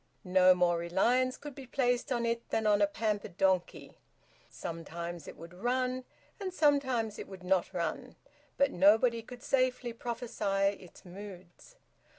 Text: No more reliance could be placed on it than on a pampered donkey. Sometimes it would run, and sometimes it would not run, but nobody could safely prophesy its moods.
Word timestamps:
No 0.25 0.55
more 0.55 0.79
reliance 0.79 1.37
could 1.37 1.53
be 1.53 1.67
placed 1.67 2.11
on 2.11 2.25
it 2.25 2.49
than 2.49 2.65
on 2.65 2.81
a 2.81 2.87
pampered 2.87 3.37
donkey. 3.37 3.99
Sometimes 4.49 5.27
it 5.27 5.37
would 5.37 5.53
run, 5.53 6.05
and 6.39 6.51
sometimes 6.51 7.19
it 7.19 7.27
would 7.27 7.43
not 7.43 7.71
run, 7.71 8.15
but 8.57 8.71
nobody 8.71 9.21
could 9.21 9.43
safely 9.43 9.93
prophesy 9.93 10.75
its 10.81 11.05
moods. 11.05 11.75